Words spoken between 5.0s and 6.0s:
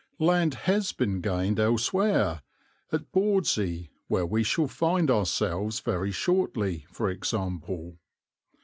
ourselves